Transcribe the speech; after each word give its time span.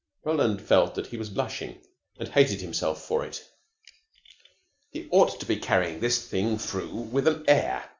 Roland 0.23 0.63
felt 0.63 0.95
that 0.95 1.05
he 1.05 1.17
was 1.17 1.29
blushing, 1.29 1.77
and 2.17 2.27
hated 2.27 2.59
himself 2.59 3.03
for 3.03 3.23
it. 3.23 3.47
He 4.89 5.07
ought 5.11 5.39
to 5.39 5.45
be 5.45 5.57
carrying 5.57 5.99
this 5.99 6.27
thing 6.27 6.57
through 6.57 6.89
with 6.89 7.27
an 7.27 7.43
air. 7.47 7.83
Mr. 7.87 7.89